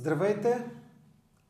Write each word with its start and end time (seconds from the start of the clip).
Здравейте! 0.00 0.64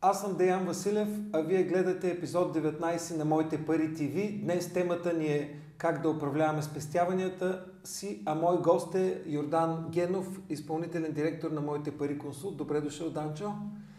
Аз 0.00 0.20
съм 0.20 0.36
Деян 0.36 0.64
Василев, 0.64 1.08
а 1.32 1.40
вие 1.40 1.62
гледате 1.62 2.10
епизод 2.10 2.56
19 2.56 3.16
на 3.16 3.24
Моите 3.24 3.64
пари 3.66 3.94
ТВ. 3.94 4.42
Днес 4.42 4.72
темата 4.72 5.12
ни 5.12 5.26
е 5.26 5.56
как 5.78 6.02
да 6.02 6.10
управляваме 6.10 6.62
спестяванията 6.62 7.64
си, 7.84 8.22
а 8.26 8.34
мой 8.34 8.58
гост 8.58 8.94
е 8.94 9.22
Йордан 9.26 9.86
Генов, 9.90 10.40
изпълнителен 10.48 11.12
директор 11.12 11.50
на 11.50 11.60
Моите 11.60 11.98
пари 11.98 12.18
консулт. 12.18 12.56
Добре 12.56 12.80
дошъл, 12.80 13.10
Данчо. 13.10 13.52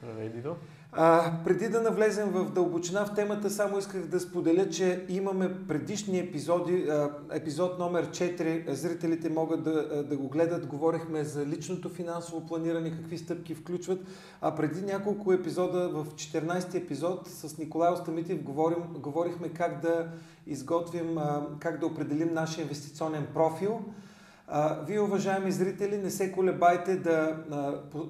Здравей, 0.04 0.30
Дидо. 0.30 0.55
А, 0.94 1.34
преди 1.44 1.70
да 1.70 1.82
навлезем 1.82 2.30
в 2.30 2.52
дълбочина 2.52 3.05
в 3.05 3.16
темата, 3.16 3.50
само 3.50 3.78
исках 3.78 4.08
да 4.08 4.20
споделя, 4.20 4.70
че 4.70 5.05
имаме 5.10 5.68
предишни 5.68 6.20
епизоди, 6.20 6.90
епизод 7.32 7.80
номер 7.80 8.10
4, 8.10 8.71
зрителите 8.71 9.30
могат 9.30 9.64
да, 9.64 10.04
да 10.04 10.17
го 10.17 10.30
гледат, 10.30 10.66
говорихме 10.66 11.23
за 11.23 11.45
личното 11.45 11.90
финансово 11.90 12.48
планиране, 12.48 12.91
какви 12.91 13.17
стъпки 13.17 13.55
включват, 13.55 14.00
а 14.41 14.55
преди 14.55 14.81
няколко 14.81 15.34
епизода, 15.34 15.90
в 15.90 16.05
14 16.05 16.76
епизод 16.76 17.28
с 17.28 17.58
Николай 17.58 17.94
Остамитив 17.94 18.44
говорим, 18.44 18.84
говорихме 18.98 19.50
как 19.50 19.81
да 19.81 20.08
изготвим, 20.48 21.17
как 21.59 21.80
да 21.80 21.86
определим 21.86 22.34
нашия 22.34 22.62
инвестиционен 22.62 23.28
профил. 23.34 23.80
Вие, 24.88 25.00
уважаеми 25.00 25.52
зрители, 25.52 25.98
не 25.98 26.10
се 26.10 26.32
колебайте 26.32 26.96
да, 26.96 27.44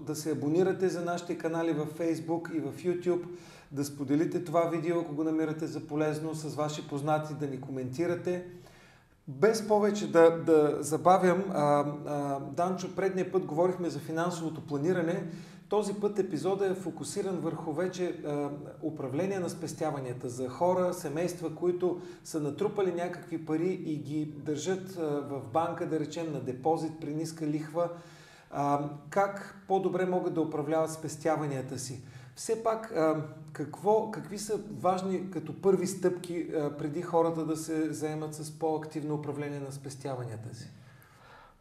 да 0.06 0.16
се 0.16 0.32
абонирате 0.32 0.90
за 0.90 1.02
нашите 1.02 1.38
канали 1.38 1.74
в 1.74 1.86
Facebook 1.86 2.56
и 2.56 2.60
в 2.60 2.72
YouTube, 2.84 3.26
да 3.72 3.86
споделите 3.86 4.44
това 4.44 4.62
видео, 4.62 5.00
ако 5.00 5.16
го 5.16 5.24
намирате 5.24 5.68
за 5.68 5.88
полезно, 5.88 6.36
с 6.36 6.56
ваши 6.56 6.88
познати, 6.88 7.34
да 7.34 7.48
ни 7.48 7.62
коментирате. 7.62 8.46
Без 9.28 9.68
повече 9.68 10.12
да, 10.12 10.44
да 10.44 10.78
забавям, 10.80 11.44
а, 11.50 11.86
а, 12.06 12.40
Данчо, 12.40 12.96
предния 12.96 13.32
път 13.32 13.46
говорихме 13.46 13.90
за 13.90 14.00
финансовото 14.00 14.62
планиране. 14.62 15.24
Този 15.72 15.94
път 15.94 16.20
епизода 16.20 16.68
е 16.68 16.74
фокусиран 16.74 17.40
върху 17.40 17.74
вече 17.74 18.08
а, 18.26 18.50
управление 18.82 19.40
на 19.40 19.50
спестяванията 19.50 20.30
за 20.30 20.50
хора, 20.50 20.94
семейства, 20.94 21.56
които 21.56 22.02
са 22.24 22.40
натрупали 22.40 22.94
някакви 22.94 23.46
пари 23.46 23.82
и 23.86 23.98
ги 23.98 24.26
държат 24.26 24.98
а, 24.98 25.02
в 25.02 25.42
банка, 25.54 25.90
да 25.90 26.00
речем 26.00 26.34
на 26.34 26.40
депозит 26.40 26.92
при 27.02 27.16
ниска 27.16 27.48
лихва. 27.48 27.90
А, 28.50 28.90
как 29.10 29.64
по-добре 29.68 30.06
могат 30.06 30.34
да 30.34 30.42
управляват 30.42 30.92
спестяванията 30.92 31.80
си? 31.80 32.02
Все 32.36 32.64
пак, 32.64 32.92
а, 32.92 33.26
какво, 33.54 34.12
какви 34.12 34.38
са 34.38 34.60
важни 34.80 35.32
като 35.32 35.62
първи 35.62 35.88
стъпки 35.88 36.48
а, 36.56 36.78
преди 36.78 37.02
хората 37.02 37.46
да 37.46 37.58
се 37.58 37.94
заемат 37.94 38.36
с 38.36 38.60
по-активно 38.60 39.16
управление 39.16 39.60
на 39.60 39.72
спестяванията 39.72 40.56
си? 40.56 40.72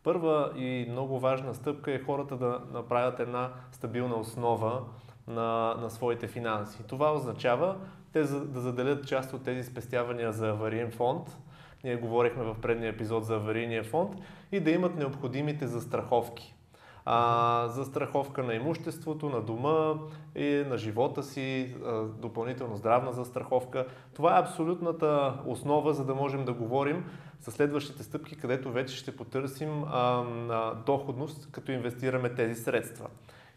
Първа 0.02 0.52
и 0.56 0.86
много 0.90 1.18
важна 1.18 1.54
стъпка 1.54 1.92
е 1.92 1.98
хората 1.98 2.36
да 2.36 2.60
направят 2.72 3.20
една 3.20 3.50
стабилна 3.72 4.16
основа 4.16 4.82
на, 5.28 5.74
на 5.80 5.90
своите 5.90 6.28
финанси. 6.28 6.82
Това 6.82 7.12
означава 7.14 7.76
те 8.12 8.20
да 8.20 8.60
заделят 8.60 9.06
част 9.06 9.32
от 9.32 9.44
тези 9.44 9.64
спестявания 9.64 10.32
за 10.32 10.48
авариен 10.48 10.90
фонд. 10.90 11.38
Ние 11.84 11.96
говорихме 11.96 12.44
в 12.44 12.56
предния 12.62 12.88
епизод 12.88 13.24
за 13.24 13.36
аварийния 13.36 13.84
фонд 13.84 14.14
и 14.52 14.60
да 14.60 14.70
имат 14.70 14.96
необходимите 14.96 15.66
застраховки. 15.66 16.54
А, 17.04 17.68
за 17.68 17.84
страховка 17.84 18.42
на 18.42 18.54
имуществото, 18.54 19.28
на 19.28 19.40
дома 19.40 19.94
и 20.34 20.64
на 20.68 20.78
живота 20.78 21.22
си, 21.22 21.76
а, 21.84 22.02
допълнително 22.02 22.76
здравна 22.76 23.12
застраховка. 23.12 23.86
Това 24.14 24.36
е 24.36 24.40
абсолютната 24.40 25.34
основа, 25.46 25.94
за 25.94 26.04
да 26.04 26.14
можем 26.14 26.44
да 26.44 26.52
говорим 26.52 27.04
за 27.40 27.50
следващите 27.50 28.02
стъпки, 28.02 28.36
където 28.36 28.72
вече 28.72 28.96
ще 28.96 29.16
потърсим 29.16 29.84
а, 29.84 30.74
доходност, 30.86 31.52
като 31.52 31.72
инвестираме 31.72 32.34
тези 32.34 32.62
средства. 32.62 33.08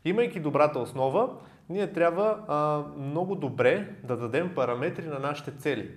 Имайки 0.05 0.39
добрата 0.39 0.79
основа, 0.79 1.29
ние 1.69 1.93
трябва 1.93 2.39
а, 2.47 2.83
много 3.01 3.35
добре 3.35 3.95
да 4.03 4.17
дадем 4.17 4.55
параметри 4.55 5.05
на 5.05 5.19
нашите 5.19 5.51
цели. 5.51 5.91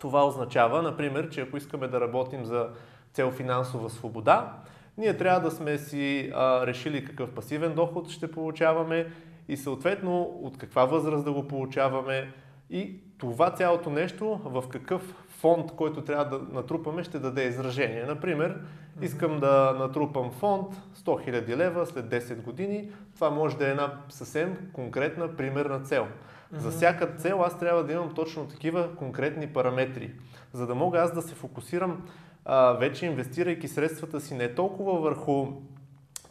Това 0.00 0.26
означава, 0.26 0.82
например, 0.82 1.28
че 1.28 1.40
ако 1.40 1.56
искаме 1.56 1.88
да 1.88 2.00
работим 2.00 2.44
за 2.44 2.68
цел 3.12 3.30
финансова 3.30 3.90
свобода, 3.90 4.58
ние 4.98 5.16
трябва 5.16 5.40
да 5.40 5.50
сме 5.50 5.78
си 5.78 6.32
а, 6.34 6.66
решили 6.66 7.04
какъв 7.04 7.30
пасивен 7.30 7.74
доход 7.74 8.10
ще 8.10 8.30
получаваме 8.30 9.06
и 9.48 9.56
съответно 9.56 10.22
от 10.22 10.58
каква 10.58 10.84
възраст 10.84 11.24
да 11.24 11.32
го 11.32 11.48
получаваме 11.48 12.32
и 12.70 13.00
това 13.18 13.50
цялото 13.50 13.90
нещо 13.90 14.40
в 14.44 14.64
какъв 14.68 15.14
фонд, 15.28 15.72
който 15.76 16.04
трябва 16.04 16.24
да 16.24 16.40
натрупаме, 16.52 17.04
ще 17.04 17.18
даде 17.18 17.44
изражение. 17.44 18.04
Например, 18.04 18.60
искам 19.02 19.40
да 19.40 19.76
натрупам 19.78 20.30
фонд 20.30 20.74
100 20.96 21.30
000 21.30 21.56
лева 21.56 21.86
след 21.86 22.06
10 22.06 22.42
години. 22.42 22.90
Това 23.14 23.30
може 23.30 23.56
да 23.56 23.68
е 23.68 23.70
една 23.70 23.92
съвсем 24.08 24.56
конкретна 24.72 25.36
примерна 25.36 25.80
цел. 25.80 26.06
За 26.52 26.70
всяка 26.70 27.06
цел 27.06 27.42
аз 27.42 27.58
трябва 27.58 27.84
да 27.84 27.92
имам 27.92 28.14
точно 28.14 28.46
такива 28.46 28.96
конкретни 28.96 29.46
параметри, 29.46 30.12
за 30.52 30.66
да 30.66 30.74
мога 30.74 30.98
аз 30.98 31.14
да 31.14 31.22
се 31.22 31.34
фокусирам 31.34 32.02
а, 32.48 32.72
вече 32.72 33.06
инвестирайки 33.06 33.68
средствата 33.68 34.20
си 34.20 34.34
не 34.34 34.54
толкова 34.54 35.00
върху 35.00 35.46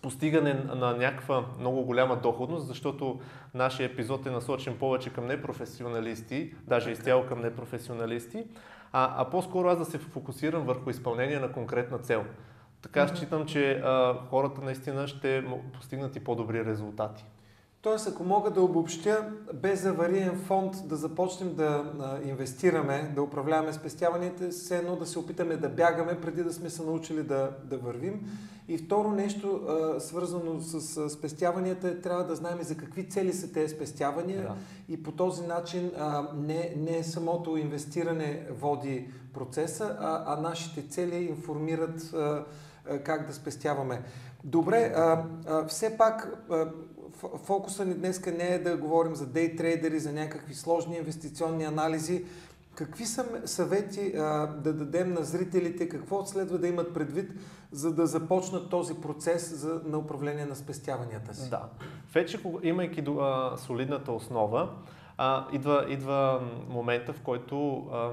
постигане 0.01 0.53
на 0.53 0.93
някаква 0.93 1.45
много 1.59 1.83
голяма 1.83 2.15
доходност, 2.15 2.67
защото 2.67 3.19
нашия 3.53 3.85
епизод 3.85 4.25
е 4.25 4.31
насочен 4.31 4.77
повече 4.77 5.13
към 5.13 5.25
непрофесионалисти, 5.25 6.53
даже 6.67 6.91
изцяло 6.91 7.25
към 7.25 7.41
непрофесионалисти, 7.41 8.43
а, 8.93 9.21
а 9.21 9.29
по-скоро 9.29 9.67
аз 9.67 9.77
да 9.77 9.85
се 9.85 9.97
фокусирам 9.97 10.63
върху 10.63 10.89
изпълнение 10.89 11.39
на 11.39 11.51
конкретна 11.51 11.97
цел. 11.97 12.25
Така 12.81 13.07
mm-hmm. 13.07 13.15
считам, 13.15 13.45
че 13.45 13.71
а, 13.71 14.13
хората 14.29 14.61
наистина 14.61 15.07
ще 15.07 15.45
постигнат 15.73 16.15
и 16.15 16.23
по-добри 16.23 16.65
резултати. 16.65 17.25
Тоест, 17.87 18.07
ако 18.07 18.23
мога 18.23 18.51
да 18.51 18.61
обобщя, 18.61 19.29
без 19.53 19.85
авариен 19.85 20.39
фонд 20.39 20.75
да 20.85 20.95
започнем 20.95 21.55
да 21.55 21.93
инвестираме, 22.25 23.11
да 23.15 23.21
управляваме 23.21 23.73
спестяванията, 23.73 24.49
все 24.49 24.77
едно 24.77 24.95
да 24.95 25.05
се 25.05 25.19
опитаме 25.19 25.57
да 25.57 25.69
бягаме 25.69 26.21
преди 26.21 26.43
да 26.43 26.53
сме 26.53 26.69
се 26.69 26.83
научили 26.83 27.23
да, 27.23 27.51
да 27.63 27.77
вървим. 27.77 28.21
И 28.67 28.77
второ 28.77 29.11
нещо, 29.11 29.61
свързано 29.99 30.61
с 30.61 31.09
спестяванията, 31.09 32.01
трябва 32.01 32.23
да 32.23 32.35
знаем 32.35 32.57
за 32.61 32.75
какви 32.75 33.09
цели 33.09 33.33
са 33.33 33.53
тези 33.53 33.75
спестявания 33.75 34.41
да. 34.41 34.55
и 34.89 35.03
по 35.03 35.11
този 35.11 35.47
начин 35.47 35.91
не, 36.35 36.73
не 36.77 37.03
самото 37.03 37.57
инвестиране 37.57 38.47
води 38.59 39.07
процеса, 39.33 39.97
а, 39.99 40.33
а 40.33 40.41
нашите 40.41 40.87
цели 40.87 41.15
информират 41.15 42.13
как 43.03 43.27
да 43.27 43.33
спестяваме. 43.33 44.01
Добре, 44.43 44.93
а, 44.95 45.23
а, 45.47 45.67
все 45.67 45.97
пак 45.97 46.45
а, 46.51 46.67
фокуса 47.43 47.85
ни 47.85 47.93
днес 47.93 48.25
не 48.25 48.47
е 48.47 48.59
да 48.59 48.77
говорим 48.77 49.15
за 49.15 49.27
дейтрейдери, 49.27 49.99
за 49.99 50.13
някакви 50.13 50.53
сложни 50.53 50.97
инвестиционни 50.97 51.63
анализи. 51.63 52.25
Какви 52.75 53.05
са 53.05 53.25
съвети 53.45 54.13
а, 54.17 54.47
да 54.47 54.73
дадем 54.73 55.13
на 55.13 55.23
зрителите, 55.23 55.89
какво 55.89 56.25
следва 56.25 56.57
да 56.57 56.67
имат 56.67 56.93
предвид, 56.93 57.33
за 57.71 57.93
да 57.93 58.07
започнат 58.07 58.69
този 58.69 58.93
процес 58.93 59.55
за, 59.55 59.81
на 59.85 59.97
управление 59.97 60.45
на 60.45 60.55
спестяванията 60.55 61.33
си? 61.33 61.49
Да. 61.49 61.69
Вече, 62.13 62.39
имайки 62.63 63.03
а, 63.19 63.57
солидната 63.57 64.11
основа, 64.11 64.69
а, 65.17 65.47
идва, 65.53 65.85
идва 65.89 66.41
момента, 66.69 67.13
в 67.13 67.21
който 67.21 67.77
а, 67.77 68.11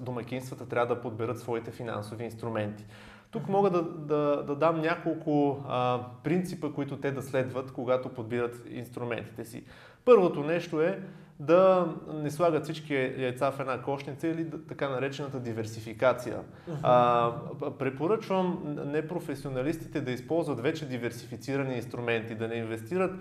домакинствата 0.00 0.68
трябва 0.68 0.94
да 0.94 1.00
подберат 1.00 1.38
своите 1.38 1.70
финансови 1.70 2.24
инструменти. 2.24 2.84
Тук 3.32 3.48
мога 3.48 3.70
да, 3.70 3.82
да, 3.82 4.44
да 4.46 4.56
дам 4.56 4.80
няколко 4.80 5.64
а, 5.68 6.00
принципа, 6.22 6.72
които 6.72 6.96
те 6.96 7.12
да 7.12 7.22
следват, 7.22 7.72
когато 7.72 8.08
подбират 8.08 8.62
инструментите 8.70 9.44
си. 9.44 9.64
Първото 10.04 10.44
нещо 10.44 10.80
е 10.80 11.02
да 11.40 11.88
не 12.14 12.30
слагат 12.30 12.64
всички 12.64 12.94
яйца 12.94 13.50
в 13.50 13.60
една 13.60 13.82
кошница 13.82 14.28
или 14.28 14.50
така 14.68 14.88
наречената 14.88 15.40
диверсификация. 15.40 16.38
А, 16.82 17.32
препоръчвам 17.78 18.76
непрофесионалистите 18.86 20.00
да 20.00 20.10
използват 20.10 20.60
вече 20.60 20.88
диверсифицирани 20.88 21.76
инструменти, 21.76 22.34
да 22.34 22.48
не 22.48 22.54
инвестират 22.54 23.12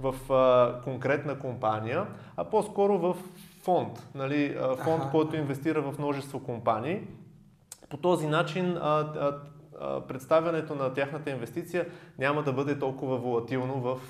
в 0.00 0.32
а, 0.32 0.80
конкретна 0.84 1.38
компания, 1.38 2.06
а 2.36 2.44
по-скоро 2.44 2.98
в 2.98 3.16
фонд. 3.62 4.08
Нали, 4.14 4.56
фонд, 4.84 5.02
ага. 5.02 5.10
който 5.10 5.36
инвестира 5.36 5.82
в 5.82 5.98
множество 5.98 6.40
компании. 6.40 7.00
По 7.88 7.96
този 7.96 8.26
начин 8.26 8.76
а, 8.76 8.80
а, 8.80 9.38
представянето 10.08 10.74
на 10.74 10.92
тяхната 10.92 11.30
инвестиция 11.30 11.86
няма 12.18 12.42
да 12.42 12.52
бъде 12.52 12.78
толкова 12.78 13.16
волатилно 13.16 13.80
в, 13.80 14.00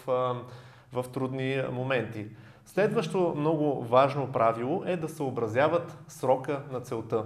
в 0.92 1.04
трудни 1.12 1.62
моменти. 1.72 2.26
Следващо 2.64 3.34
много 3.36 3.84
важно 3.84 4.32
правило 4.32 4.82
е 4.86 4.96
да 4.96 5.08
съобразяват 5.08 5.98
срока 6.08 6.62
на 6.72 6.80
целта. 6.80 7.24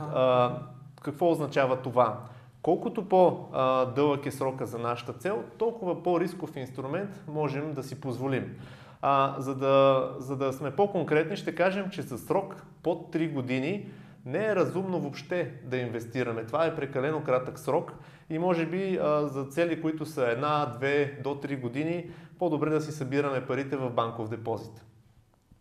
Ага. 0.00 0.58
какво 1.02 1.30
означава 1.30 1.76
това? 1.76 2.20
Колкото 2.62 3.08
по-дълъг 3.08 4.26
е 4.26 4.30
срока 4.30 4.66
за 4.66 4.78
нашата 4.78 5.12
цел, 5.12 5.42
толкова 5.58 6.02
по-рисков 6.02 6.56
инструмент 6.56 7.24
можем 7.28 7.72
да 7.72 7.82
си 7.82 8.00
позволим. 8.00 8.56
А, 9.02 9.34
за, 9.38 9.54
да, 9.54 10.08
за 10.18 10.36
да 10.36 10.52
сме 10.52 10.70
по-конкретни, 10.70 11.36
ще 11.36 11.54
кажем, 11.54 11.90
че 11.90 12.02
за 12.02 12.18
срок 12.18 12.66
под 12.82 13.14
3 13.14 13.32
години 13.32 13.88
не 14.26 14.46
е 14.46 14.56
разумно 14.56 15.00
въобще 15.00 15.52
да 15.64 15.76
инвестираме. 15.76 16.46
Това 16.46 16.66
е 16.66 16.76
прекалено 16.76 17.24
кратък 17.24 17.58
срок 17.58 17.92
и 18.30 18.38
може 18.38 18.66
би 18.66 18.98
а, 19.02 19.26
за 19.26 19.44
цели, 19.44 19.82
които 19.82 20.06
са 20.06 20.26
една, 20.26 20.66
две 20.66 21.18
до 21.24 21.34
три 21.34 21.56
години, 21.56 22.10
по-добре 22.38 22.70
да 22.70 22.80
си 22.80 22.92
събираме 22.92 23.46
парите 23.46 23.76
в 23.76 23.90
банков 23.90 24.28
депозит. 24.28 24.84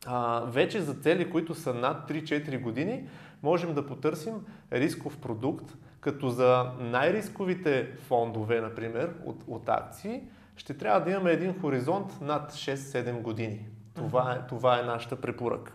А, 0.06 0.42
вече 0.45 0.81
за 0.81 0.94
цели, 0.94 1.30
които 1.30 1.56
са 1.56 1.74
над 1.74 2.10
3-4 2.10 2.62
години, 2.62 3.07
можем 3.44 3.74
да 3.74 3.86
потърсим 3.86 4.33
рисков 4.71 5.18
продукт, 5.18 5.65
като 6.00 6.30
за 6.30 6.71
най-рисковите 6.80 7.92
фондове, 8.07 8.62
например, 8.62 9.13
от, 9.25 9.44
от 9.48 9.69
акции, 9.69 10.24
ще 10.56 10.77
трябва 10.77 11.00
да 11.00 11.12
имаме 11.12 11.31
един 11.31 11.60
хоризонт 11.60 12.21
над 12.21 12.51
6-7 12.54 13.21
години. 13.21 13.65
Това 13.95 14.33
е, 14.33 14.48
това 14.48 14.80
е 14.80 14.83
нашата 14.83 15.21
препоръка. 15.21 15.71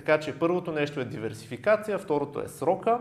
Така 0.00 0.20
че 0.20 0.38
първото 0.38 0.72
нещо 0.72 1.00
е 1.00 1.04
диверсификация, 1.04 1.98
второто 1.98 2.40
е 2.40 2.48
срока, 2.48 2.98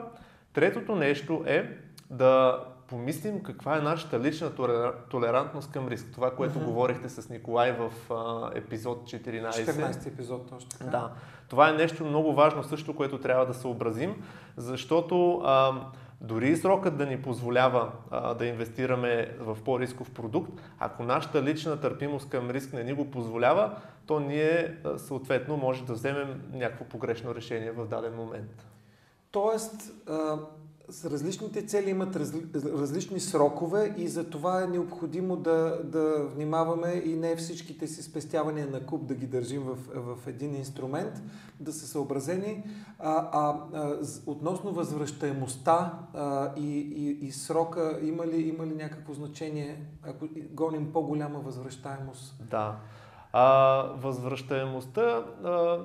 третото 0.53 0.95
нещо 0.95 1.43
е 1.47 1.77
да 2.09 2.63
помислим 2.87 3.43
каква 3.43 3.77
е 3.77 3.81
нашата 3.81 4.19
лична 4.19 4.51
толерантност 5.09 5.71
към 5.71 5.87
риск. 5.87 6.07
Това, 6.13 6.35
което 6.35 6.59
mm-hmm. 6.59 6.63
говорихте 6.63 7.09
с 7.09 7.29
Николай 7.29 7.71
в 7.71 8.13
а, 8.13 8.51
епизод 8.57 9.03
14. 9.03 9.49
14 9.49 10.07
епизод, 10.07 10.49
точно 10.49 10.69
така. 10.69 10.91
Да. 10.91 11.11
Това 11.49 11.69
е 11.69 11.73
нещо 11.73 12.05
много 12.05 12.33
важно 12.33 12.63
също, 12.63 12.95
което 12.95 13.17
трябва 13.17 13.45
да 13.45 13.53
съобразим, 13.53 14.23
защото 14.57 15.41
а, 15.45 15.73
дори 16.21 16.57
срокът 16.57 16.97
да 16.97 17.05
ни 17.05 17.21
позволява 17.21 17.91
а, 18.11 18.33
да 18.33 18.45
инвестираме 18.45 19.35
в 19.39 19.57
по-рисков 19.65 20.11
продукт, 20.11 20.51
ако 20.79 21.03
нашата 21.03 21.43
лична 21.43 21.81
търпимост 21.81 22.29
към 22.29 22.49
риск 22.49 22.73
не 22.73 22.83
ни 22.83 22.93
го 22.93 23.11
позволява, 23.11 23.77
то 24.05 24.19
ние 24.19 24.77
съответно 24.97 25.57
може 25.57 25.85
да 25.85 25.93
вземем 25.93 26.43
някакво 26.53 26.85
погрешно 26.85 27.35
решение 27.35 27.71
в 27.71 27.87
даден 27.87 28.15
момент. 28.15 28.65
Тоест, 29.31 29.93
а, 30.07 30.37
с 30.89 31.05
различните 31.11 31.65
цели 31.65 31.89
имат 31.89 32.15
разли, 32.15 32.45
различни 32.55 33.19
срокове 33.19 33.95
и 33.97 34.07
за 34.07 34.29
това 34.29 34.63
е 34.63 34.67
необходимо 34.67 35.35
да, 35.35 35.81
да 35.83 36.23
внимаваме 36.35 37.03
и 37.05 37.15
не 37.15 37.35
всичките 37.35 37.87
си 37.87 38.03
спестявания 38.03 38.67
на 38.67 38.85
куп 38.85 39.05
да 39.05 39.15
ги 39.15 39.27
държим 39.27 39.61
в, 39.61 39.77
в 39.95 40.27
един 40.27 40.55
инструмент, 40.55 41.21
да 41.59 41.73
са 41.73 41.87
съобразени. 41.87 42.63
А, 42.99 43.29
а, 43.31 43.57
а 43.73 43.97
относно 44.25 44.71
възвръщаемостта 44.71 45.99
а, 46.13 46.51
и, 46.57 46.79
и, 46.79 47.27
и 47.27 47.31
срока, 47.31 47.99
има 48.03 48.27
ли, 48.27 48.41
има 48.41 48.65
ли 48.65 48.75
някакво 48.75 49.13
значение, 49.13 49.85
ако 50.03 50.27
гоним 50.51 50.93
по-голяма 50.93 51.39
възвръщаемост? 51.39 52.43
Да. 52.49 52.75
А, 53.33 53.83
възвръщаемостта 53.83 55.01
а, 55.01 55.79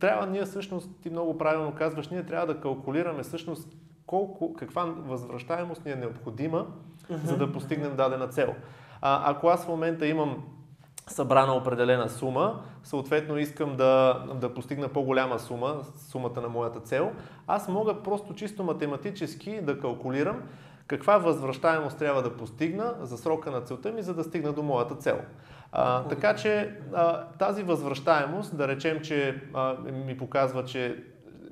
трябва 0.00 0.26
ние 0.26 0.44
всъщност, 0.44 0.90
ти 1.02 1.10
много 1.10 1.38
правилно 1.38 1.74
казваш, 1.74 2.08
ние 2.08 2.26
трябва 2.26 2.46
да 2.46 2.60
калкулираме 2.60 3.22
всъщност 3.22 3.76
колко, 4.10 4.54
каква 4.54 4.84
възвръщаемост 4.84 5.84
ни 5.84 5.92
е 5.92 5.96
необходима, 5.96 6.66
uh-huh. 7.10 7.24
за 7.24 7.36
да 7.36 7.52
постигнем 7.52 7.96
дадена 7.96 8.28
цел. 8.28 8.54
А, 9.00 9.30
ако 9.30 9.48
аз 9.48 9.64
в 9.64 9.68
момента 9.68 10.06
имам 10.06 10.44
събрана 11.06 11.54
определена 11.54 12.08
сума, 12.08 12.62
съответно 12.82 13.38
искам 13.38 13.76
да, 13.76 14.24
да 14.34 14.54
постигна 14.54 14.88
по-голяма 14.88 15.38
сума, 15.38 15.80
сумата 16.08 16.40
на 16.40 16.48
моята 16.48 16.80
цел, 16.80 17.12
аз 17.46 17.68
мога 17.68 18.02
просто 18.02 18.34
чисто 18.34 18.64
математически 18.64 19.60
да 19.60 19.80
калкулирам 19.80 20.42
каква 20.90 21.18
възвръщаемост 21.18 21.98
трябва 21.98 22.22
да 22.22 22.36
постигна 22.36 22.94
за 23.00 23.18
срока 23.18 23.50
на 23.50 23.60
целта 23.60 23.92
ми, 23.92 24.02
за 24.02 24.14
да 24.14 24.24
стигна 24.24 24.52
до 24.52 24.62
моята 24.62 24.94
цел. 24.94 25.18
А, 25.72 26.02
така 26.02 26.36
че 26.36 26.76
а, 26.94 27.24
тази 27.38 27.62
възвръщаемост, 27.62 28.56
да 28.56 28.68
речем, 28.68 29.00
че 29.00 29.42
а, 29.54 29.74
ми 30.06 30.18
показва, 30.18 30.64
че 30.64 31.04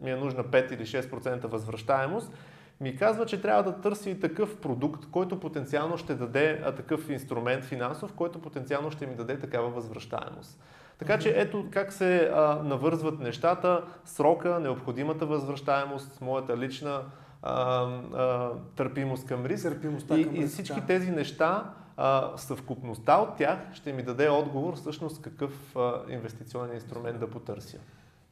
ми 0.02 0.10
е 0.10 0.16
нужна 0.16 0.44
5 0.44 0.72
или 0.72 0.86
6% 0.86 1.46
възвръщаемост, 1.46 2.32
ми 2.80 2.96
казва, 2.96 3.26
че 3.26 3.40
трябва 3.40 3.62
да 3.62 3.80
търси 3.80 4.10
и 4.10 4.20
такъв 4.20 4.56
продукт, 4.56 5.06
който 5.10 5.40
потенциално 5.40 5.98
ще 5.98 6.14
даде 6.14 6.62
а, 6.64 6.72
такъв 6.72 7.10
инструмент 7.10 7.64
финансов, 7.64 8.12
който 8.12 8.42
потенциално 8.42 8.90
ще 8.90 9.06
ми 9.06 9.14
даде 9.14 9.38
такава 9.38 9.68
възвръщаемост. 9.68 10.60
Така 10.98 11.18
че 11.18 11.34
ето 11.36 11.66
как 11.70 11.92
се 11.92 12.30
а, 12.34 12.62
навързват 12.64 13.20
нещата, 13.20 13.84
срока, 14.04 14.60
необходимата 14.60 15.26
възвръщаемост, 15.26 16.20
моята 16.20 16.56
лична 16.56 17.02
а, 17.42 17.52
а, 17.52 18.50
търпимост 18.76 19.26
към 19.26 19.46
риск 19.46 19.62
Търпимостта 19.62 20.18
и, 20.18 20.24
към 20.24 20.36
и 20.36 20.46
всички 20.46 20.80
тези 20.86 21.10
неща, 21.10 21.70
а, 21.96 22.32
съвкупността 22.36 23.16
от 23.16 23.36
тях 23.36 23.58
ще 23.72 23.92
ми 23.92 24.02
даде 24.02 24.28
отговор 24.28 24.76
всъщност 24.76 25.22
какъв 25.22 25.76
а, 25.76 26.02
инвестиционен 26.08 26.74
инструмент 26.74 27.20
да 27.20 27.30
потърся. 27.30 27.78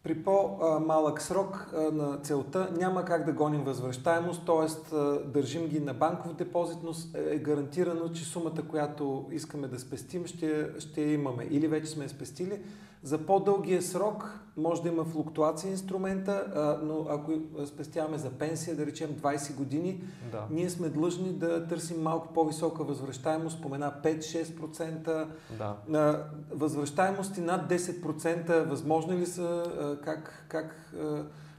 При 0.07 0.15
по-малък 0.15 1.23
срок 1.23 1.73
на 1.93 2.19
целта 2.23 2.69
няма 2.79 3.05
как 3.05 3.25
да 3.25 3.33
гоним 3.33 3.65
възвръщаемост, 3.65 4.47
т.е. 4.47 4.97
държим 5.25 5.69
ги 5.69 5.81
на 5.81 5.95
банков 5.95 6.35
депозит, 6.35 6.79
но 6.83 6.93
е 7.15 7.39
гарантирано, 7.39 8.09
че 8.09 8.25
сумата, 8.25 8.63
която 8.69 9.27
искаме 9.33 9.69
да 9.69 9.79
спестим, 9.79 10.27
ще, 10.27 10.67
ще 10.79 11.01
имаме. 11.01 11.47
Или 11.51 11.69
вече 11.69 11.87
сме 11.87 12.09
спестили, 12.09 12.61
за 13.03 13.19
по-дългия 13.19 13.83
срок 13.83 14.41
може 14.57 14.83
да 14.83 14.89
има 14.89 15.05
флуктуация 15.05 15.71
инструмента, 15.71 16.45
но 16.83 17.07
ако 17.11 17.33
спестяваме 17.67 18.19
за 18.19 18.31
пенсия, 18.31 18.77
да 18.77 18.87
речем 18.87 19.11
20 19.11 19.55
години, 19.55 20.05
да. 20.33 20.45
ние 20.51 20.71
сме 20.71 20.89
длъжни 20.89 21.33
да 21.33 21.67
търсим 21.67 22.03
малко 22.03 22.33
по-висока 22.33 22.85
възвръщаемост, 22.85 23.59
спомена 23.59 23.95
5-6%. 24.05 25.27
Да. 25.59 26.25
Възвръщаемости 26.51 27.41
над 27.41 27.71
10% 27.71 28.65
възможни 28.65 29.17
ли 29.17 29.27
са? 29.27 29.65
Как, 30.05 30.47
как 30.49 30.93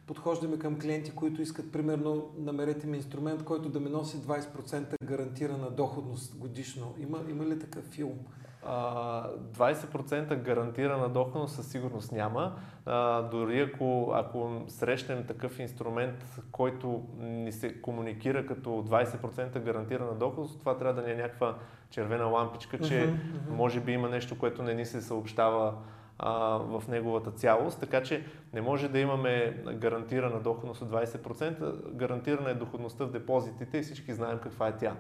подхождаме 0.08 0.60
към 0.60 0.80
клиенти, 0.80 1.12
които 1.12 1.42
искат, 1.42 1.72
примерно, 1.72 2.30
намерете 2.38 2.88
ми 2.88 2.98
инструмент, 2.98 3.44
който 3.44 3.70
да 3.70 3.80
ми 3.80 3.90
носи 3.90 4.18
20% 4.18 4.96
гарантирана 5.04 5.70
доходност 5.72 6.38
годишно. 6.38 6.96
Има, 7.00 7.20
има 7.30 7.46
ли 7.46 7.60
такъв 7.60 7.84
филм? 7.84 8.20
20% 8.66 10.42
гарантирана 10.44 11.10
доходност 11.10 11.56
със 11.56 11.68
сигурност 11.68 12.12
няма. 12.12 12.56
А, 12.86 13.22
дори 13.22 13.60
ако, 13.60 14.12
ако 14.14 14.62
срещнем 14.68 15.26
такъв 15.28 15.60
инструмент, 15.60 16.42
който 16.52 17.04
ни 17.20 17.52
се 17.52 17.82
комуникира 17.82 18.46
като 18.46 18.70
20% 18.70 19.60
гарантирана 19.60 20.14
доходност, 20.14 20.60
това 20.60 20.78
трябва 20.78 21.02
да 21.02 21.08
ни 21.08 21.14
е 21.14 21.22
някаква 21.22 21.56
червена 21.90 22.26
лампичка, 22.26 22.80
че 22.80 22.94
uh-huh, 22.94 23.16
uh-huh. 23.16 23.50
може 23.50 23.80
би 23.80 23.92
има 23.92 24.10
нещо, 24.10 24.40
което 24.40 24.64
не 24.64 24.74
ни 24.74 24.86
се 24.86 25.02
съобщава 25.02 25.74
а, 26.20 26.58
в 26.58 26.84
неговата 26.88 27.32
цялост. 27.32 27.80
Така 27.80 28.04
че 28.04 28.26
не 28.54 28.62
може 28.62 28.90
да 28.90 29.00
имаме 29.00 29.64
гарантирана 29.74 30.40
доходност 30.40 30.82
от 30.82 30.90
20%. 30.90 31.92
Гарантирана 31.92 32.50
е 32.50 32.54
доходността 32.54 33.06
в 33.06 33.12
депозитите 33.12 33.78
и 33.78 33.82
всички 33.82 34.14
знаем 34.14 34.40
каква 34.44 34.68
е 34.68 34.78
тя. 34.78 34.96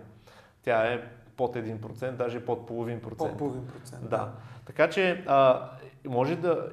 Тя 0.63 0.93
е 0.93 1.03
под 1.37 1.56
1%, 1.56 2.11
даже 2.11 2.45
под 2.45 2.68
половин 2.68 3.01
процент. 3.01 3.30
Под 3.31 3.37
половин 3.37 3.68
процент. 3.68 4.09
Да. 4.09 4.31
Така 4.65 4.89
че 4.89 5.23
а, 5.27 5.69
може 6.06 6.35
да 6.35 6.69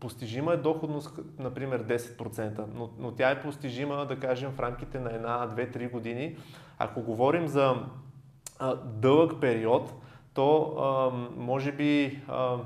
постижима 0.00 0.52
е 0.52 0.56
доходност, 0.56 1.20
например 1.38 1.86
10%, 1.86 2.64
но, 2.74 2.90
но 2.98 3.12
тя 3.12 3.30
е 3.30 3.42
постижима, 3.42 4.06
да 4.06 4.20
кажем, 4.20 4.50
в 4.50 4.60
рамките 4.60 5.00
на 5.00 5.14
една, 5.14 5.46
две, 5.46 5.70
три 5.70 5.88
години. 5.88 6.36
Ако 6.78 7.02
говорим 7.02 7.48
за 7.48 7.74
а, 8.58 8.76
дълъг 8.76 9.40
период, 9.40 9.92
то 10.34 10.74
а, 10.78 11.10
може 11.36 11.72
би 11.72 12.22
а, 12.28 12.56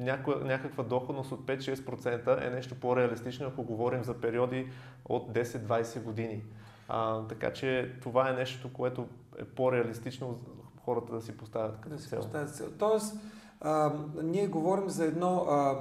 някаква, 0.00 0.34
някаква 0.44 0.84
доходност 0.84 1.32
от 1.32 1.46
5-6% 1.46 2.46
е 2.46 2.50
нещо 2.50 2.74
по-реалистично, 2.80 3.46
ако 3.46 3.62
говорим 3.62 4.04
за 4.04 4.20
периоди 4.20 4.68
от 5.08 5.32
10-20 5.32 6.02
години. 6.02 6.42
А, 6.88 7.26
така 7.26 7.52
че 7.52 7.92
това 8.02 8.30
е 8.30 8.32
нещо, 8.32 8.72
което 8.72 9.08
е 9.38 9.44
по-реалистично 9.44 10.38
хората 10.84 11.12
да 11.12 11.20
си 11.20 11.36
поставят 11.36 11.80
като 11.80 11.96
да 11.96 12.02
цел. 12.02 12.18
Поставят 12.18 12.54
цел. 12.54 12.66
Тоест, 12.78 13.16
а, 13.60 13.92
ние 14.22 14.46
говорим 14.46 14.88
за 14.88 15.04
едно 15.04 15.36
а, 15.36 15.78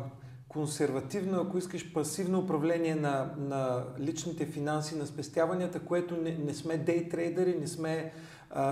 консервативно, 0.49 1.41
ако 1.41 1.57
искаш, 1.57 1.93
пасивно 1.93 2.39
управление 2.39 2.95
на, 2.95 3.33
на 3.37 3.83
личните 3.99 4.45
финанси, 4.45 4.97
на 4.97 5.07
спестяванията, 5.07 5.79
което 5.79 6.17
не, 6.17 6.37
не 6.37 6.53
сме 6.53 6.77
дей 6.77 7.09
трейдери, 7.09 7.59
не 7.59 7.67
сме 7.67 8.11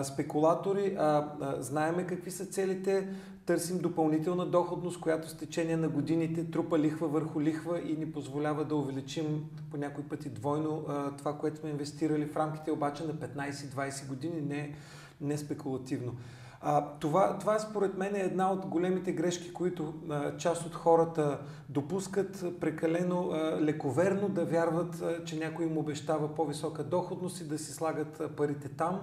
спекулатори, 0.03 0.95
а, 0.99 1.03
а 1.41 1.61
знаеме 1.61 2.07
какви 2.07 2.31
са 2.31 2.45
целите, 2.45 3.07
търсим 3.45 3.77
допълнителна 3.77 4.45
доходност, 4.45 4.99
която 4.99 5.29
с 5.29 5.37
течение 5.37 5.77
на 5.77 5.89
годините 5.89 6.51
трупа 6.51 6.79
лихва 6.79 7.07
върху 7.07 7.41
лихва 7.41 7.81
и 7.81 7.97
ни 7.97 8.11
позволява 8.11 8.65
да 8.65 8.75
увеличим 8.75 9.45
по 9.71 9.77
някой 9.77 10.03
пъти 10.03 10.29
двойно 10.29 10.85
а, 10.87 11.11
това, 11.15 11.37
което 11.37 11.57
сме 11.57 11.69
инвестирали 11.69 12.25
в 12.25 12.37
рамките 12.37 12.71
обаче 12.71 13.03
на 13.03 13.13
15-20 13.13 14.07
години, 14.07 14.41
не 14.41 14.75
не 15.21 15.37
спекулативно. 15.37 16.15
А, 16.61 16.85
това, 16.99 17.37
това 17.37 17.59
според 17.59 17.97
мен 17.97 18.15
е 18.15 18.19
една 18.19 18.51
от 18.51 18.65
големите 18.65 19.11
грешки, 19.11 19.53
които 19.53 19.93
а, 20.09 20.37
част 20.37 20.65
от 20.65 20.75
хората 20.75 21.39
допускат 21.69 22.59
прекалено 22.59 23.29
а, 23.31 23.61
лековерно 23.61 24.29
да 24.29 24.45
вярват, 24.45 25.01
а, 25.01 25.25
че 25.25 25.37
някой 25.37 25.65
им 25.65 25.77
обещава 25.77 26.35
по-висока 26.35 26.83
доходност 26.83 27.41
и 27.41 27.47
да 27.47 27.57
си 27.57 27.73
слагат 27.73 28.19
а, 28.19 28.35
парите 28.35 28.69
там 28.69 28.99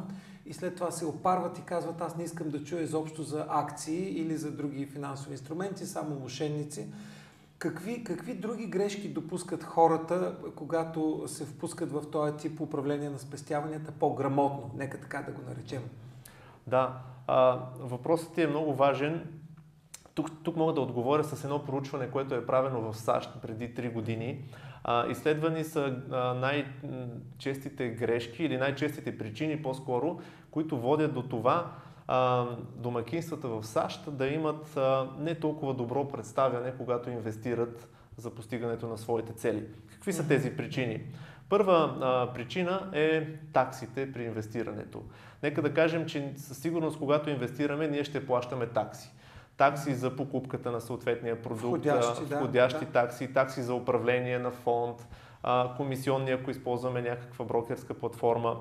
и 0.47 0.53
след 0.53 0.75
това 0.75 0.91
се 0.91 1.07
опарват 1.07 1.59
и 1.59 1.63
казват 1.63 2.01
аз 2.01 2.17
не 2.17 2.25
искам 2.25 2.51
да 2.51 2.65
чуя 2.65 2.83
изобщо 2.83 3.23
за 3.23 3.47
акции 3.49 4.21
или 4.21 4.37
за 4.37 4.51
други 4.51 4.87
финансови 4.87 5.33
инструменти, 5.33 5.87
само 5.87 6.21
мошенници. 6.21 6.87
Какви, 7.59 8.05
какви 8.05 8.35
други 8.35 8.67
грешки 8.67 9.09
допускат 9.09 9.65
хората, 9.65 10.37
когато 10.57 11.25
се 11.27 11.45
впускат 11.45 11.93
в 11.93 12.11
този 12.13 12.37
тип 12.37 12.61
управление 12.61 13.11
на 13.11 13.19
спестяванията 13.19 13.93
по-грамотно? 13.93 14.71
Нека 14.77 15.01
така 15.01 15.23
да 15.23 15.33
го 15.33 15.41
наречем. 15.49 15.83
Да, 16.67 16.99
а, 17.27 17.59
въпросът 17.79 18.35
ти 18.35 18.43
е 18.43 18.47
много 18.47 18.75
важен. 18.75 19.29
Тук, 20.15 20.31
тук 20.43 20.57
мога 20.57 20.73
да 20.73 20.81
отговоря 20.81 21.25
с 21.25 21.45
едно 21.45 21.65
проучване, 21.65 22.11
което 22.11 22.35
е 22.35 22.47
правено 22.47 22.93
в 22.93 22.97
САЩ 22.97 23.31
преди 23.43 23.75
3 23.75 23.93
години. 23.93 24.45
А, 24.85 25.07
изследвани 25.07 25.65
са 25.65 25.97
а, 26.11 26.35
най-честите 26.35 27.89
грешки 27.89 28.45
или 28.45 28.57
най-честите 28.57 29.19
причини 29.19 29.63
по-скоро, 29.63 30.21
които 30.51 30.81
водят 30.81 31.15
до 31.15 31.23
това 31.23 31.73
а, 32.07 32.47
домакинствата 32.77 33.49
в 33.49 33.65
САЩ 33.67 34.17
да 34.17 34.27
имат 34.27 34.77
а, 34.77 35.09
не 35.19 35.35
толкова 35.35 35.75
добро 35.75 36.09
представяне, 36.09 36.73
когато 36.79 37.11
инвестират 37.11 37.89
за 38.17 38.31
постигането 38.31 38.89
на 38.89 38.99
своите 38.99 39.33
цели. 39.33 39.65
Какви 39.93 40.13
са 40.13 40.29
тези 40.29 40.57
причини? 40.57 41.03
Първа 41.55 41.97
а, 42.01 42.33
причина 42.33 42.91
е 42.93 43.27
таксите 43.53 44.13
при 44.13 44.25
инвестирането. 44.25 45.03
Нека 45.43 45.63
да 45.63 45.75
кажем, 45.75 46.07
че 46.07 46.33
със 46.37 46.59
сигурност, 46.59 46.99
когато 46.99 47.31
инвестираме, 47.31 47.89
ние 47.89 48.05
ще 48.05 48.27
плащаме 48.27 48.67
такси. 48.67 49.11
Такси 49.57 49.95
за 49.95 50.17
покупката 50.17 50.71
на 50.71 50.81
съответния 50.81 51.43
продукт, 51.43 51.65
входящи, 51.65 52.25
да, 52.27 52.37
входящи 52.37 52.85
да. 52.85 52.93
такси, 52.93 53.33
такси 53.33 53.63
за 53.63 53.75
управление 53.75 54.39
на 54.39 54.51
фонд, 54.51 55.09
а, 55.43 55.75
комисионни, 55.77 56.31
ако 56.31 56.51
използваме 56.51 57.03
някаква 57.03 57.45
брокерска 57.45 57.95
платформа. 57.95 58.57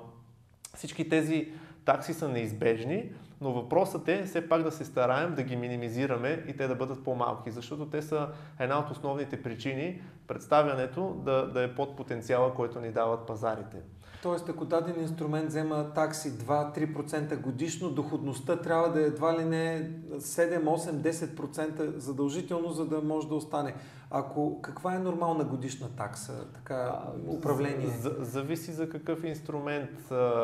Всички 0.76 1.10
тези 1.10 1.52
такси 1.86 2.14
са 2.14 2.30
неизбежни, 2.30 3.12
но 3.44 3.54
въпросът 3.54 4.08
е 4.08 4.24
все 4.24 4.50
пак 4.50 4.64
да 4.64 4.72
се 4.72 4.86
стараем 4.86 5.36
да 5.36 5.44
ги 5.44 5.56
минимизираме 5.56 6.44
и 6.48 6.58
те 6.58 6.68
да 6.68 6.76
бъдат 6.76 7.04
по-малки, 7.04 7.52
защото 7.52 7.86
те 7.86 8.02
са 8.02 8.28
една 8.60 8.80
от 8.80 8.90
основните 8.90 9.44
причини 9.44 10.02
представянето 10.28 11.22
да, 11.26 11.48
да 11.48 11.64
е 11.64 11.76
под 11.76 11.96
потенциала, 11.96 12.54
който 12.54 12.80
ни 12.80 12.92
дават 12.92 13.28
пазарите. 13.28 13.78
Тоест, 14.24 14.50
ако 14.50 14.66
даден 14.66 15.02
инструмент 15.02 15.48
взема 15.48 15.94
такси 15.96 16.32
2-3% 16.32 17.42
годишно, 17.42 17.90
доходността 17.90 18.56
трябва 18.56 18.90
да 18.90 19.02
е 19.02 19.04
едва 19.04 19.40
ли 19.40 19.46
не 19.46 19.92
7-8-10% 20.12 21.98
задължително, 21.98 22.72
за 22.72 22.86
да 22.86 23.02
може 23.02 23.28
да 23.28 23.36
остане. 23.36 23.74
Ако 24.12 24.62
каква 24.62 24.96
е 24.96 25.00
нормална 25.00 25.44
годишна 25.44 25.90
такса, 25.90 26.46
така 26.54 27.00
управление? 27.28 27.88
За, 27.88 28.16
зависи 28.20 28.72
за 28.72 28.90
какъв 28.90 29.24
инструмент 29.24 29.90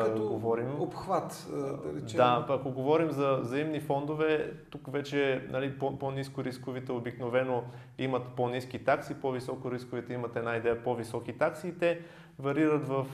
Като 0.04 0.28
говорим. 0.28 0.80
Обхват, 0.80 1.46
да 1.50 2.00
речем. 2.00 2.16
Да, 2.16 2.46
ако 2.48 2.70
говорим 2.70 3.10
за 3.10 3.36
взаимни 3.36 3.80
фондове, 3.80 4.52
тук 4.70 4.92
вече 4.92 5.48
нали, 5.50 5.78
по, 5.78 5.98
по-низко 5.98 6.44
рисковите 6.44 6.92
обикновено 6.92 7.62
имат 7.98 8.22
по-низки 8.36 8.84
такси, 8.84 9.14
по-високо 9.14 9.72
рисковите 9.72 10.12
имат 10.12 10.36
една 10.36 10.56
идея 10.56 10.82
по-високи 10.82 11.32
такси 11.32 11.68
и 11.68 11.78
те 11.78 12.00
варират 12.40 12.88
в, 12.88 13.06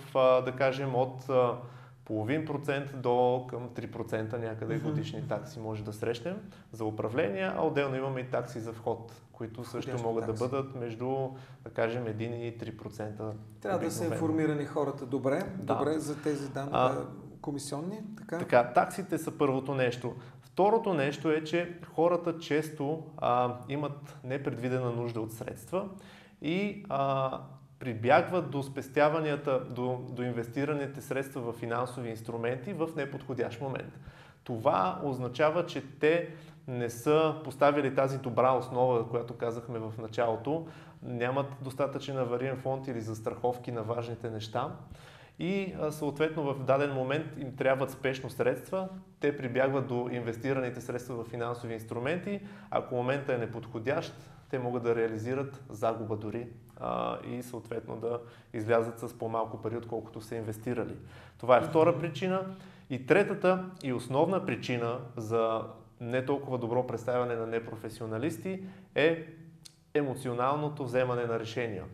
да 0.45 0.52
кажем, 0.56 0.95
от 0.95 1.30
половин 2.06 2.45
процент 2.47 3.02
до 3.02 3.47
към 3.50 3.68
3% 3.68 4.38
някъде 4.38 4.78
годишни 4.78 5.28
такси 5.28 5.61
може 5.61 5.85
да 5.85 5.92
срещнем 5.92 6.37
за 6.73 6.85
управление, 6.85 7.52
а 7.56 7.62
отделно 7.62 7.97
имаме 7.97 8.21
и 8.21 8.30
такси 8.30 8.61
за 8.61 8.73
вход, 8.73 9.12
които 9.33 9.64
също 9.64 9.99
могат 10.02 10.26
такси. 10.26 10.42
да 10.42 10.49
бъдат 10.49 10.75
между, 10.75 11.28
да 11.64 11.71
кажем, 11.71 12.04
1 12.04 12.23
и 12.23 12.59
3%. 12.59 13.33
Трябва 13.61 13.78
да 13.78 13.90
са 13.90 14.04
информирани 14.04 14.64
хората 14.64 15.06
добре, 15.06 15.42
да. 15.56 15.75
добре 15.75 15.99
за 15.99 16.23
тези 16.23 16.49
данни, 16.49 16.71
а, 16.73 17.04
комисионни. 17.40 18.00
Така? 18.18 18.38
така, 18.38 18.73
таксите 18.73 19.18
са 19.18 19.38
първото 19.38 19.75
нещо. 19.75 20.14
Второто 20.40 20.95
нещо 20.95 21.30
е, 21.30 21.45
че 21.45 21.78
хората 21.95 22.38
често 22.38 23.02
а, 23.16 23.56
имат 23.68 24.16
непредвидена 24.25 24.90
нужда 24.90 25.21
от 25.21 25.33
средства 25.33 25.88
и 26.42 26.85
а, 26.88 27.40
прибягват 27.78 28.50
до 28.50 28.62
спестяванията, 28.62 29.61
до, 29.71 30.06
до 30.11 30.23
инвестираните 30.23 31.00
средства 31.00 31.52
в 31.52 31.59
финансови 31.59 32.11
инструменти 32.11 32.73
в 32.73 32.88
неподходящ 32.97 33.61
момент. 33.61 33.99
Това 34.45 35.00
означава, 35.04 35.66
че 35.66 35.83
те 36.00 36.28
не 36.68 36.90
са 36.90 37.35
поставили 37.45 37.95
тази 37.95 38.18
добра 38.18 38.52
основа, 38.52 39.09
която 39.09 39.35
казахме 39.35 39.78
в 39.78 39.92
началото, 39.99 40.66
нямат 41.02 41.47
достатъчен 41.62 42.18
авариен 42.18 42.56
фонд 42.56 42.88
или 42.88 43.00
застраховки 43.00 43.73
на 43.73 43.83
важните 43.83 44.30
неща 44.30 44.76
и 45.38 45.75
съответно 45.90 46.42
в 46.42 46.64
даден 46.64 46.92
момент 46.92 47.26
им 47.38 47.56
трябват 47.56 47.90
спешно 47.90 48.30
средства, 48.30 48.88
те 49.21 49.37
прибягват 49.37 49.87
до 49.87 50.09
инвестираните 50.12 50.80
средства 50.80 51.25
в 51.25 51.28
финансови 51.28 51.75
инструменти, 51.75 52.40
ако 52.71 52.95
момента 52.95 53.35
е 53.35 53.38
неподходящ, 53.38 54.14
те 54.50 54.59
могат 54.59 54.83
да 54.83 54.97
реализират 54.97 55.62
загуба 55.68 56.16
дори 56.16 56.49
а, 56.80 57.18
и 57.25 57.42
съответно 57.42 57.97
да 57.97 58.21
излязат 58.52 58.99
с 58.99 59.18
по-малко 59.18 59.62
пари, 59.62 59.76
отколкото 59.76 60.21
са 60.21 60.37
инвестирали. 60.37 60.97
Това 61.38 61.56
е 61.56 61.62
втора 61.62 61.99
причина. 61.99 62.40
И 62.90 63.06
третата 63.06 63.64
и 63.83 63.92
основна 63.92 64.47
причина 64.47 64.99
за 65.16 65.62
не 66.00 66.25
толкова 66.25 66.59
добро 66.59 66.87
представяне 66.87 67.37
на 67.37 67.47
непрофесионалисти 67.47 68.62
е 68.95 69.26
емоционалното 69.95 70.85
вземане 70.85 71.25
на 71.25 71.40
решения. 71.40 71.85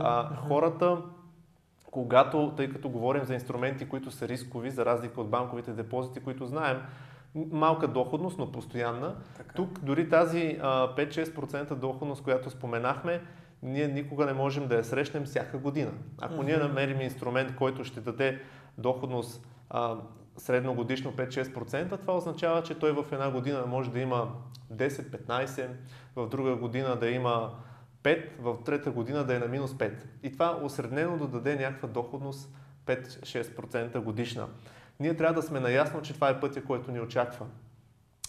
А, 0.00 0.36
хората, 0.36 1.02
когато, 1.90 2.52
тъй 2.56 2.68
като 2.68 2.88
говорим 2.88 3.24
за 3.24 3.34
инструменти, 3.34 3.88
които 3.88 4.10
са 4.10 4.28
рискови, 4.28 4.70
за 4.70 4.86
разлика 4.86 5.20
от 5.20 5.30
банковите 5.30 5.72
депозити, 5.72 6.20
които 6.20 6.46
знаем, 6.46 6.82
малка 7.34 7.88
доходност, 7.88 8.38
но 8.38 8.52
постоянна. 8.52 9.14
Така. 9.36 9.54
Тук 9.54 9.78
дори 9.78 10.08
тази 10.08 10.58
5-6% 10.60 11.74
доходност, 11.74 12.22
която 12.22 12.50
споменахме, 12.50 13.20
ние 13.62 13.88
никога 13.88 14.26
не 14.26 14.32
можем 14.32 14.68
да 14.68 14.74
я 14.74 14.84
срещнем 14.84 15.24
всяка 15.24 15.58
година. 15.58 15.90
Ако 16.18 16.34
mm-hmm. 16.34 16.44
ние 16.44 16.56
намерим 16.56 17.00
инструмент, 17.00 17.56
който 17.56 17.84
ще 17.84 18.00
даде 18.00 18.40
доходност 18.78 19.46
а, 19.70 19.96
средногодишно 20.36 21.12
5-6%, 21.12 22.00
това 22.00 22.16
означава, 22.16 22.62
че 22.62 22.78
той 22.78 22.92
в 22.92 23.04
една 23.12 23.30
година 23.30 23.64
може 23.66 23.90
да 23.90 24.00
има 24.00 24.32
10-15, 24.72 25.68
в 26.16 26.28
друга 26.28 26.56
година 26.56 26.96
да 26.96 27.10
има 27.10 27.54
5, 28.02 28.28
в 28.38 28.64
трета 28.64 28.90
година 28.90 29.24
да 29.24 29.36
е 29.36 29.38
на 29.38 29.46
минус 29.46 29.72
5. 29.72 29.92
И 30.22 30.32
това 30.32 30.58
осреднено 30.62 31.16
да 31.16 31.26
даде 31.26 31.56
някаква 31.56 31.88
доходност 31.88 32.54
5-6% 32.86 33.98
годишна. 33.98 34.48
Ние 35.00 35.16
трябва 35.16 35.34
да 35.34 35.42
сме 35.42 35.60
наясно, 35.60 36.02
че 36.02 36.14
това 36.14 36.28
е 36.28 36.40
пътя, 36.40 36.64
който 36.64 36.90
ни 36.90 37.00
очаква. 37.00 37.46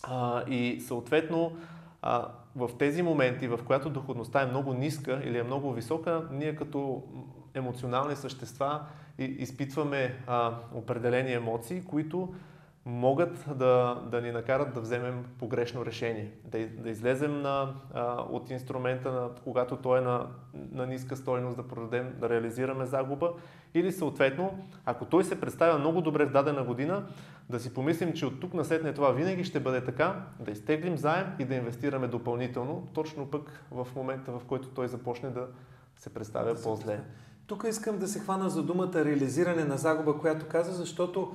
А, 0.03 0.43
и 0.47 0.81
съответно, 0.81 1.57
а, 2.01 2.27
в 2.55 2.69
тези 2.79 3.01
моменти, 3.01 3.47
в 3.47 3.59
която 3.67 3.89
доходността 3.89 4.41
е 4.41 4.45
много 4.45 4.73
ниска 4.73 5.21
или 5.25 5.37
е 5.37 5.43
много 5.43 5.73
висока, 5.73 6.27
ние 6.31 6.55
като 6.55 7.03
емоционални 7.53 8.15
същества 8.15 8.85
изпитваме 9.17 10.23
а, 10.27 10.53
определени 10.73 11.33
емоции, 11.33 11.83
които 11.83 12.33
могат 12.85 13.45
да, 13.55 14.01
да 14.11 14.21
ни 14.21 14.31
накарат 14.31 14.73
да 14.73 14.81
вземем 14.81 15.25
погрешно 15.39 15.85
решение, 15.85 16.31
да, 16.45 16.67
да 16.67 16.89
излезем 16.89 17.41
на, 17.41 17.73
а, 17.93 18.21
от 18.29 18.49
инструмента, 18.49 19.11
на, 19.11 19.29
когато 19.43 19.77
той 19.77 19.97
е 19.97 20.01
на, 20.01 20.27
на 20.71 20.87
ниска 20.87 21.15
стойност, 21.15 21.57
да 21.57 21.67
продадем, 21.67 22.13
да 22.19 22.29
реализираме 22.29 22.85
загуба 22.85 23.33
или 23.73 23.91
съответно, 23.91 24.59
ако 24.85 25.05
той 25.05 25.23
се 25.23 25.41
представя 25.41 25.79
много 25.79 26.01
добре 26.01 26.25
в 26.25 26.31
дадена 26.31 26.63
година, 26.63 27.05
да 27.49 27.59
си 27.59 27.73
помислим, 27.73 28.13
че 28.13 28.25
от 28.25 28.39
тук 28.39 28.53
на 28.53 28.65
сетне 28.65 28.93
това 28.93 29.11
винаги 29.11 29.43
ще 29.43 29.59
бъде 29.59 29.83
така, 29.83 30.25
да 30.39 30.51
изтеглим 30.51 30.97
заем 30.97 31.27
и 31.39 31.45
да 31.45 31.55
инвестираме 31.55 32.07
допълнително, 32.07 32.87
точно 32.93 33.31
пък 33.31 33.65
в 33.71 33.87
момента, 33.95 34.31
в 34.31 34.41
който 34.47 34.67
той 34.69 34.87
започне 34.87 35.29
да 35.29 35.47
се 35.95 36.13
представя 36.13 36.53
да 36.53 36.61
по-зле. 36.61 36.99
Тук 37.47 37.65
искам 37.69 37.97
да 37.97 38.07
се 38.07 38.19
хвана 38.19 38.49
за 38.49 38.63
думата 38.63 38.91
реализиране 38.95 39.63
на 39.63 39.77
загуба, 39.77 40.17
която 40.17 40.45
каза, 40.47 40.73
защото 40.73 41.33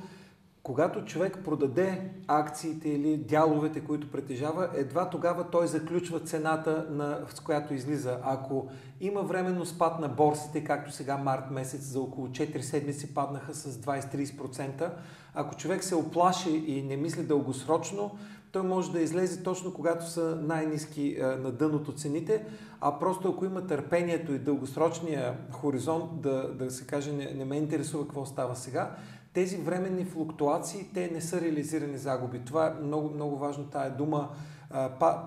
когато 0.69 1.05
човек 1.05 1.39
продаде 1.45 2.11
акциите 2.27 2.89
или 2.89 3.17
дяловете, 3.17 3.81
които 3.81 4.11
притежава, 4.13 4.69
едва 4.75 5.11
тогава 5.11 5.45
той 5.51 5.67
заключва 5.67 6.21
цената, 6.21 6.87
на, 6.91 7.21
с 7.35 7.41
която 7.41 7.75
излиза. 7.75 8.19
Ако 8.23 8.69
има 9.01 9.23
временно 9.23 9.67
спад 9.67 10.01
на 10.01 10.09
борсите, 10.09 10.65
както 10.65 10.93
сега 10.93 11.17
март 11.17 11.51
месец 11.51 11.81
за 11.81 12.01
около 12.01 12.29
4 12.29 12.61
седмици 12.61 13.15
паднаха 13.15 13.55
с 13.55 13.81
20-30%, 13.81 14.91
ако 15.35 15.57
човек 15.57 15.85
се 15.85 15.95
оплаши 15.95 16.51
и 16.51 16.83
не 16.83 16.97
мисли 16.97 17.23
дългосрочно, 17.23 18.11
той 18.53 18.63
може 18.63 18.93
да 18.93 19.01
излезе 19.01 19.43
точно 19.43 19.75
когато 19.75 20.11
са 20.11 20.39
най-низки 20.43 21.17
е, 21.19 21.23
на 21.23 21.53
дъното 21.53 21.93
цените, 21.93 22.45
а 22.81 22.99
просто 22.99 23.29
ако 23.29 23.45
има 23.45 23.67
търпението 23.67 24.33
и 24.33 24.39
дългосрочния 24.39 25.37
хоризонт 25.53 26.21
да, 26.21 26.55
да 26.55 26.71
се 26.71 26.87
каже 26.87 27.13
не, 27.13 27.33
не 27.35 27.45
ме 27.45 27.57
интересува 27.57 28.05
какво 28.05 28.27
става 28.27 28.57
сега, 28.57 28.97
тези 29.33 29.57
временни 29.57 30.05
флуктуации, 30.05 30.91
те 30.95 31.11
не 31.11 31.21
са 31.21 31.41
реализирани 31.41 31.99
загуби. 31.99 32.45
Това 32.45 32.67
е 32.67 32.83
много, 32.83 33.11
много 33.11 33.37
важно, 33.37 33.65
тая 33.65 33.91
дума. 33.91 34.29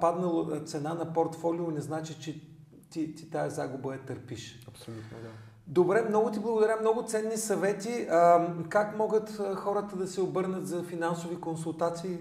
Паднала 0.02 0.64
цена 0.64 0.94
на 0.94 1.14
портфолио 1.14 1.72
не 1.72 1.82
значи, 1.82 2.20
че 2.20 2.42
ти, 2.90 3.16
ти 3.16 3.32
тая 3.32 3.50
загуба 3.50 3.94
я 3.94 4.00
търпиш. 4.00 4.66
Абсолютно, 4.68 5.18
да. 5.24 5.30
Добре, 5.68 6.06
много 6.10 6.32
ти 6.32 6.40
благодаря. 6.40 6.78
Много 6.82 7.04
ценни 7.04 7.38
съвети. 7.38 8.08
как 8.70 8.98
могат 8.98 9.42
хората 9.56 9.96
да 9.96 10.08
се 10.08 10.22
обърнат 10.22 10.68
за 10.68 10.84
финансови 10.84 11.36
консултации 11.36 12.18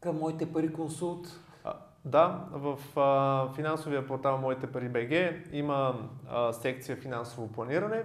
към 0.00 0.18
моите 0.18 0.52
пари 0.52 0.72
консулт? 0.72 1.40
Да, 2.04 2.44
в 2.52 2.78
а, 3.00 3.54
финансовия 3.54 4.06
портал 4.06 4.38
Моите 4.38 4.66
пари 4.66 4.88
БГ 4.88 5.42
има 5.52 6.08
а, 6.28 6.52
секция 6.52 6.96
финансово 6.96 7.52
планиране. 7.52 8.04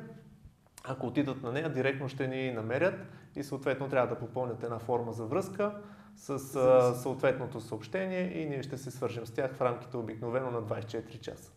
Ако 0.84 1.08
отидат 1.08 1.44
на 1.44 1.52
нея, 1.52 1.70
директно 1.70 2.10
ще 2.10 2.28
ни 2.28 2.52
намерят 2.52 2.96
и 3.36 3.44
съответно 3.44 3.90
трябва 3.90 4.16
да 4.16 4.20
попълнят 4.20 4.64
една 4.64 4.80
форма 4.80 5.14
за 5.14 5.26
връзка 5.26 5.82
с 6.16 6.40
съответното 7.02 7.62
съобщение 7.62 8.42
и 8.42 8.46
ние 8.50 8.64
ще 8.64 8.78
се 8.78 8.92
свържем 8.92 9.26
с 9.26 9.32
тях 9.32 9.56
в 9.56 9.62
рамките 9.62 9.98
обикновено 9.98 10.52
на 10.52 10.64
24 10.64 11.20
часа. 11.20 11.52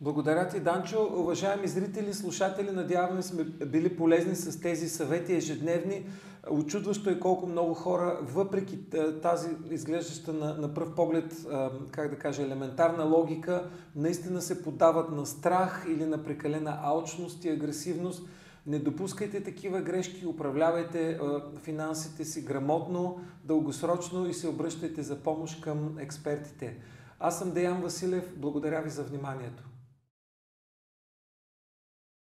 Благодаря 0.00 0.48
ти, 0.48 0.60
Данчо. 0.60 1.08
Уважаеми 1.12 1.68
зрители, 1.68 2.14
слушатели, 2.14 2.70
надяваме 2.70 3.22
сме 3.22 3.44
били 3.44 3.96
полезни 3.96 4.34
с 4.34 4.60
тези 4.60 4.88
съвети 4.88 5.34
ежедневни. 5.34 6.06
Очудващо 6.50 7.10
е 7.10 7.20
колко 7.20 7.46
много 7.46 7.74
хора, 7.74 8.18
въпреки 8.22 8.78
тази 9.22 9.48
изглеждаща 9.70 10.32
на, 10.32 10.54
на 10.54 10.74
пръв 10.74 10.94
поглед, 10.94 11.46
как 11.90 12.10
да 12.10 12.18
кажа, 12.18 12.42
елементарна 12.42 13.04
логика, 13.04 13.70
наистина 13.96 14.42
се 14.42 14.62
подават 14.62 15.10
на 15.10 15.26
страх 15.26 15.86
или 15.88 16.04
на 16.04 16.24
прекалена 16.24 16.78
алчност 16.82 17.44
и 17.44 17.48
агресивност. 17.48 18.28
Не 18.66 18.78
допускайте 18.78 19.42
такива 19.42 19.80
грешки, 19.80 20.26
управлявайте 20.26 21.20
финансите 21.62 22.24
си 22.24 22.42
грамотно, 22.42 23.20
дългосрочно 23.44 24.26
и 24.26 24.34
се 24.34 24.48
обръщайте 24.48 25.02
за 25.02 25.16
помощ 25.16 25.60
към 25.60 25.98
експертите. 25.98 26.76
Аз 27.20 27.38
съм 27.38 27.50
Деян 27.50 27.80
Василев. 27.80 28.32
Благодаря 28.36 28.82
ви 28.82 28.90
за 28.90 29.02
вниманието. 29.02 29.62